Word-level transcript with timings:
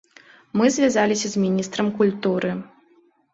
Мы 0.61 0.65
звязаліся 0.77 1.27
з 1.33 1.43
міністрам 1.43 1.93
культуры. 2.01 2.51